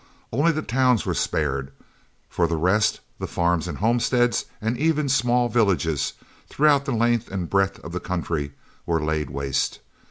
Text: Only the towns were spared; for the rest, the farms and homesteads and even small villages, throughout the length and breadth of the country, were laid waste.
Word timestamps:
Only 0.33 0.51
the 0.51 0.63
towns 0.63 1.05
were 1.05 1.13
spared; 1.13 1.71
for 2.27 2.47
the 2.47 2.55
rest, 2.57 3.01
the 3.19 3.27
farms 3.27 3.67
and 3.67 3.77
homesteads 3.77 4.45
and 4.59 4.75
even 4.79 5.07
small 5.07 5.47
villages, 5.47 6.13
throughout 6.49 6.85
the 6.85 6.91
length 6.91 7.29
and 7.29 7.47
breadth 7.47 7.77
of 7.81 7.91
the 7.91 7.99
country, 7.99 8.53
were 8.87 9.05
laid 9.05 9.29
waste. 9.29 9.77